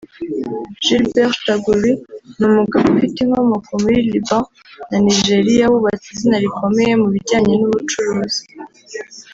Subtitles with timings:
[0.83, 1.93] Gilbert Chagoury
[2.37, 4.43] ni umugabo ufite inkomoko muri Liban
[4.89, 8.43] na Nigeria wubatse izina rikomeye mu bijyanye n’ubucuruzi